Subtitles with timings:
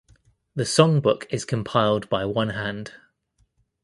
[0.55, 2.93] The songbook is compiled by one hand.